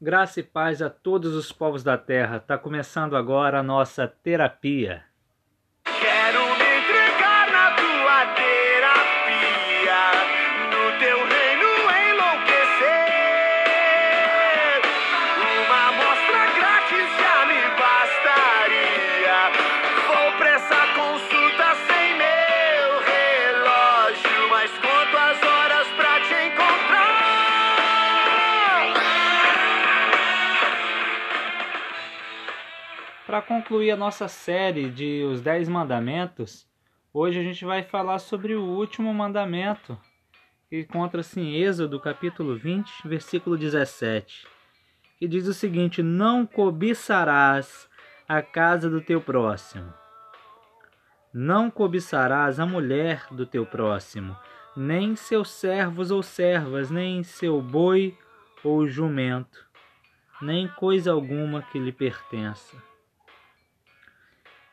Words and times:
Graça 0.00 0.40
e 0.40 0.42
paz 0.42 0.82
a 0.82 0.90
todos 0.90 1.34
os 1.34 1.52
povos 1.52 1.84
da 1.84 1.96
terra. 1.96 2.38
Está 2.38 2.58
começando 2.58 3.16
agora 3.16 3.60
a 3.60 3.62
nossa 3.62 4.08
terapia. 4.08 5.04
Para 33.26 33.40
concluir 33.40 33.90
a 33.90 33.96
nossa 33.96 34.28
série 34.28 34.90
de 34.90 35.24
Os 35.24 35.40
Dez 35.40 35.66
Mandamentos, 35.66 36.68
hoje 37.10 37.40
a 37.40 37.42
gente 37.42 37.64
vai 37.64 37.82
falar 37.82 38.18
sobre 38.18 38.54
o 38.54 38.62
último 38.62 39.14
mandamento, 39.14 39.98
que 40.68 40.80
encontra-se 40.80 41.40
em 41.40 41.54
Êxodo, 41.56 41.98
capítulo 41.98 42.54
20, 42.54 43.08
versículo 43.08 43.56
17, 43.56 44.46
que 45.18 45.26
diz 45.26 45.46
o 45.46 45.54
seguinte: 45.54 46.02
Não 46.02 46.44
cobiçarás 46.44 47.88
a 48.28 48.42
casa 48.42 48.90
do 48.90 49.00
teu 49.00 49.22
próximo. 49.22 49.90
Não 51.32 51.70
cobiçarás 51.70 52.60
a 52.60 52.66
mulher 52.66 53.26
do 53.30 53.46
teu 53.46 53.64
próximo, 53.64 54.36
nem 54.76 55.16
seus 55.16 55.48
servos 55.48 56.10
ou 56.10 56.22
servas, 56.22 56.90
nem 56.90 57.22
seu 57.22 57.62
boi 57.62 58.18
ou 58.62 58.86
jumento, 58.86 59.66
nem 60.42 60.68
coisa 60.68 61.10
alguma 61.10 61.62
que 61.62 61.78
lhe 61.78 61.90
pertença. 61.90 62.76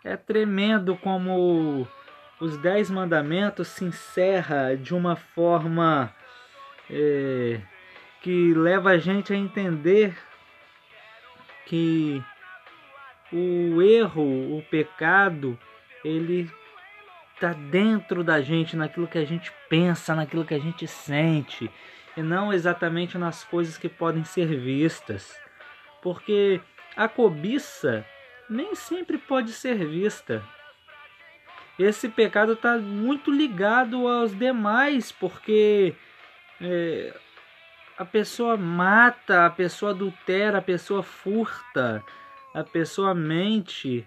É 0.04 0.18
tremendo 0.18 0.96
como 0.98 1.88
os 2.40 2.58
Dez 2.58 2.90
Mandamentos 2.90 3.68
se 3.68 3.86
encerra 3.86 4.76
de 4.76 4.96
uma 4.96 5.16
forma 5.16 6.12
é, 6.90 7.62
que 8.22 8.54
leva 8.54 8.92
a 8.92 8.98
gente 8.98 9.32
a 9.32 9.36
entender 9.36 10.18
que 11.68 12.24
o 13.32 13.82
erro, 13.82 14.58
o 14.58 14.64
pecado, 14.70 15.58
ele 16.04 16.52
está 17.36 17.54
dentro 17.54 18.24
da 18.24 18.42
gente, 18.42 18.76
naquilo 18.76 19.08
que 19.08 19.18
a 19.18 19.26
gente 19.26 19.54
pensa, 19.70 20.16
naquilo 20.16 20.46
que 20.46 20.54
a 20.54 20.60
gente 20.60 20.88
sente, 20.88 21.72
e 22.18 22.22
não 22.22 22.52
exatamente 22.52 23.18
nas 23.18 23.44
coisas 23.44 23.78
que 23.78 23.88
podem 23.88 24.24
ser 24.24 24.48
vistas. 24.48 25.40
Porque 26.02 26.60
a 26.98 27.08
cobiça 27.08 28.06
nem 28.52 28.76
sempre 28.76 29.18
pode 29.18 29.54
ser 29.54 29.76
vista. 29.88 30.44
Esse 31.80 32.10
pecado 32.10 32.54
está 32.54 32.78
muito 32.78 33.32
ligado 33.32 34.08
aos 34.08 34.38
demais, 34.38 35.12
porque 35.12 35.96
é, 36.60 37.18
a 37.98 38.04
pessoa 38.04 38.58
mata, 38.58 39.46
a 39.46 39.50
pessoa 39.50 39.92
adultera, 39.92 40.58
a 40.58 40.62
pessoa 40.62 41.02
furta, 41.02 42.04
a 42.54 42.64
pessoa 42.64 43.16
mente, 43.16 44.06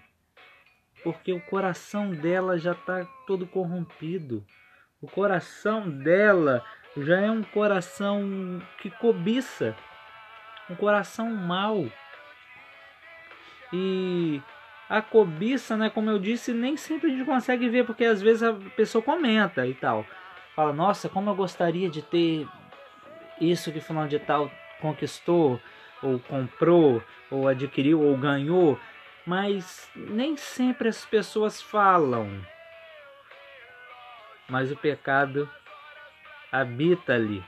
porque 1.03 1.33
o 1.33 1.41
coração 1.41 2.11
dela 2.11 2.57
já 2.57 2.73
está 2.73 3.03
todo 3.25 3.47
corrompido. 3.47 4.45
O 5.01 5.07
coração 5.07 5.89
dela 5.89 6.63
já 6.95 7.19
é 7.19 7.31
um 7.31 7.43
coração 7.43 8.61
que 8.81 8.89
cobiça, 8.89 9.75
um 10.69 10.75
coração 10.75 11.29
mau. 11.31 11.85
E 13.73 14.41
a 14.89 15.01
cobiça, 15.01 15.75
né, 15.75 15.89
como 15.89 16.09
eu 16.09 16.19
disse, 16.19 16.53
nem 16.53 16.77
sempre 16.77 17.11
a 17.11 17.15
gente 17.15 17.25
consegue 17.25 17.67
ver, 17.69 17.85
porque 17.85 18.05
às 18.05 18.21
vezes 18.21 18.43
a 18.43 18.53
pessoa 18.75 19.01
comenta 19.01 19.65
e 19.65 19.73
tal. 19.73 20.05
Fala, 20.55 20.71
nossa, 20.71 21.09
como 21.09 21.29
eu 21.29 21.35
gostaria 21.35 21.89
de 21.89 22.01
ter 22.01 22.47
isso 23.41 23.71
que 23.71 23.81
fulano 23.81 24.07
de 24.07 24.19
tal 24.19 24.51
conquistou, 24.79 25.59
ou 26.01 26.19
comprou, 26.19 27.03
ou 27.31 27.47
adquiriu, 27.47 28.01
ou 28.01 28.15
ganhou. 28.17 28.79
Mas 29.25 29.89
nem 29.95 30.37
sempre 30.37 30.87
as 30.87 31.03
pessoas 31.03 31.61
falam. 31.61 32.45
Mas 34.47 34.71
o 34.71 34.77
pecado 34.77 35.49
habita 36.51 37.13
ali. 37.13 37.43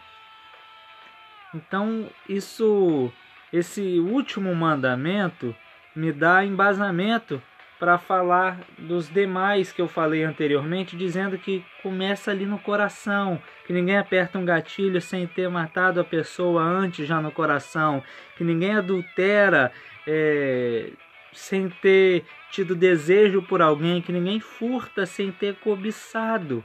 Então, 1.53 2.09
isso 2.27 3.11
esse 3.53 3.99
último 3.99 4.53
mandamento 4.53 5.55
me 5.97 6.11
dá 6.11 6.45
embasamento 6.45 7.41
para 7.79 7.97
falar 7.97 8.59
dos 8.77 9.09
demais 9.09 9.71
que 9.71 9.81
eu 9.81 9.87
falei 9.87 10.23
anteriormente, 10.23 10.95
dizendo 10.95 11.37
que 11.39 11.65
começa 11.81 12.29
ali 12.29 12.45
no 12.45 12.59
coração, 12.59 13.41
que 13.65 13.73
ninguém 13.73 13.97
aperta 13.97 14.37
um 14.37 14.45
gatilho 14.45 15.01
sem 15.01 15.25
ter 15.25 15.49
matado 15.49 15.99
a 15.99 16.03
pessoa 16.03 16.61
antes 16.61 17.07
já 17.07 17.19
no 17.19 17.31
coração, 17.31 18.03
que 18.35 18.43
ninguém 18.43 18.75
adultera 18.75 19.71
é, 20.05 20.91
sem 21.33 21.67
ter 21.69 22.25
tido 22.51 22.75
desejo 22.75 23.41
por 23.41 23.61
alguém, 23.61 24.01
que 24.01 24.11
ninguém 24.11 24.39
furta 24.39 25.05
sem 25.05 25.31
ter 25.31 25.55
cobiçado. 25.55 26.63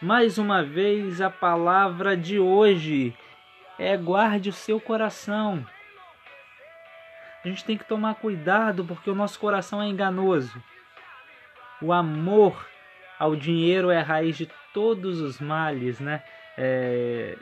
Mais 0.00 0.38
uma 0.38 0.62
vez, 0.62 1.20
a 1.20 1.28
palavra 1.28 2.16
de 2.16 2.38
hoje 2.38 3.12
é 3.76 3.96
guarde 3.96 4.48
o 4.48 4.52
seu 4.52 4.80
coração. 4.80 5.66
A 7.48 7.50
gente 7.50 7.64
tem 7.64 7.78
que 7.78 7.84
tomar 7.84 8.16
cuidado 8.16 8.84
porque 8.84 9.08
o 9.08 9.14
nosso 9.14 9.40
coração 9.40 9.80
é 9.80 9.86
enganoso. 9.86 10.62
O 11.80 11.94
amor 11.94 12.68
ao 13.18 13.34
dinheiro 13.34 13.90
é 13.90 14.00
a 14.00 14.02
raiz 14.02 14.36
de 14.36 14.50
todos 14.74 15.22
os 15.22 15.40
males, 15.40 15.98
né? 15.98 16.22
É... 16.58 17.38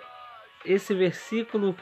Esse 0.64 0.94
versículo 0.94 1.76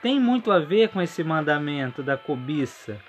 tem 0.00 0.20
muito 0.20 0.52
a 0.52 0.60
ver 0.60 0.90
com 0.90 1.02
esse 1.02 1.24
mandamento 1.24 2.04
da 2.04 2.16
cobiça. 2.16 3.00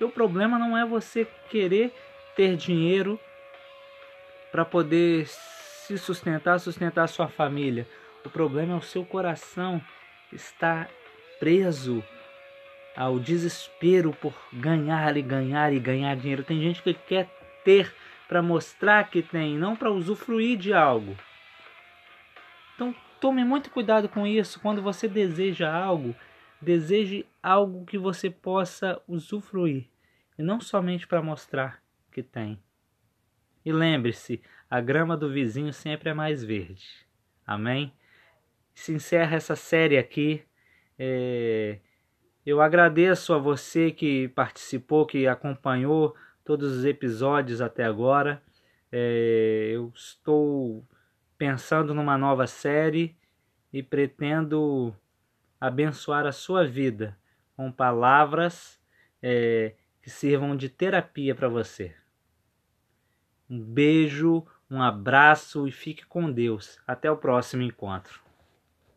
o 0.00 0.08
problema 0.08 0.56
não 0.56 0.78
é 0.78 0.86
você 0.86 1.26
querer 1.50 1.92
ter 2.36 2.54
dinheiro 2.56 3.18
para 4.52 4.64
poder 4.64 5.26
se 5.26 5.98
sustentar, 5.98 6.60
sustentar 6.60 7.02
a 7.02 7.08
sua 7.08 7.26
família. 7.26 7.88
O 8.24 8.30
problema 8.30 8.74
é 8.74 8.76
o 8.76 8.82
seu 8.82 9.04
coração 9.04 9.82
estar 10.32 10.88
preso 11.40 12.04
ao 12.98 13.20
desespero 13.20 14.12
por 14.12 14.34
ganhar 14.52 15.16
e 15.16 15.22
ganhar 15.22 15.72
e 15.72 15.78
ganhar 15.78 16.16
dinheiro. 16.16 16.42
Tem 16.42 16.60
gente 16.60 16.82
que 16.82 16.92
quer 16.92 17.30
ter 17.64 17.94
para 18.26 18.42
mostrar 18.42 19.08
que 19.08 19.22
tem, 19.22 19.56
não 19.56 19.76
para 19.76 19.88
usufruir 19.88 20.58
de 20.58 20.74
algo. 20.74 21.16
Então 22.74 22.92
tome 23.20 23.44
muito 23.44 23.70
cuidado 23.70 24.08
com 24.08 24.26
isso. 24.26 24.58
Quando 24.58 24.82
você 24.82 25.06
deseja 25.06 25.72
algo, 25.72 26.12
deseje 26.60 27.24
algo 27.40 27.86
que 27.86 27.96
você 27.96 28.28
possa 28.28 29.00
usufruir 29.06 29.86
e 30.36 30.42
não 30.42 30.60
somente 30.60 31.06
para 31.06 31.22
mostrar 31.22 31.80
que 32.10 32.20
tem. 32.20 32.58
E 33.64 33.70
lembre-se, 33.72 34.42
a 34.68 34.80
grama 34.80 35.16
do 35.16 35.30
vizinho 35.30 35.72
sempre 35.72 36.10
é 36.10 36.14
mais 36.14 36.42
verde. 36.42 36.84
Amém? 37.46 37.92
Se 38.74 38.92
encerra 38.92 39.36
essa 39.36 39.54
série 39.54 39.96
aqui. 39.96 40.42
É 40.98 41.78
eu 42.48 42.62
agradeço 42.62 43.34
a 43.34 43.38
você 43.38 43.90
que 43.90 44.28
participou, 44.28 45.04
que 45.04 45.26
acompanhou 45.26 46.16
todos 46.42 46.78
os 46.78 46.84
episódios 46.86 47.60
até 47.60 47.84
agora. 47.84 48.42
É, 48.90 49.68
eu 49.70 49.92
estou 49.94 50.82
pensando 51.36 51.92
numa 51.92 52.16
nova 52.16 52.46
série 52.46 53.14
e 53.70 53.82
pretendo 53.82 54.96
abençoar 55.60 56.24
a 56.24 56.32
sua 56.32 56.66
vida 56.66 57.14
com 57.54 57.70
palavras 57.70 58.80
é, 59.22 59.74
que 60.00 60.08
sirvam 60.08 60.56
de 60.56 60.70
terapia 60.70 61.34
para 61.34 61.50
você. 61.50 61.94
Um 63.50 63.60
beijo, 63.60 64.46
um 64.70 64.80
abraço 64.80 65.68
e 65.68 65.70
fique 65.70 66.06
com 66.06 66.32
Deus. 66.32 66.80
Até 66.86 67.10
o 67.10 67.16
próximo 67.18 67.62
encontro. 67.62 68.27